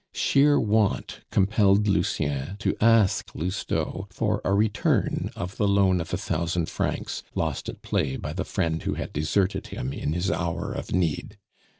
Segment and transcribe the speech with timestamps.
[0.15, 6.17] Sheer want compelled Lucien to ask Lousteau for a return of the loan of a
[6.17, 10.71] thousand francs lost at play by the friend who had deserted him in his hour
[10.73, 11.37] of need.